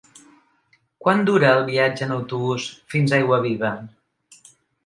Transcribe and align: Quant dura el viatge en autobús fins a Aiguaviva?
Quant 1.05 1.21
dura 1.27 1.51
el 1.57 1.61
viatge 1.69 2.05
en 2.07 2.15
autobús 2.17 2.67
fins 2.95 3.15
a 3.15 3.21
Aiguaviva? 3.23 3.73